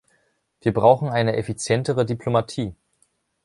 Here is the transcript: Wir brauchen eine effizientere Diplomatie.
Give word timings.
Wir 0.61 0.73
brauchen 0.73 1.09
eine 1.09 1.35
effizientere 1.37 2.07
Diplomatie. 2.07 2.73